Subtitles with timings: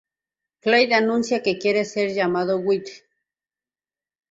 [0.63, 2.83] Clyde anuncia que quiere ser llamado "Guy".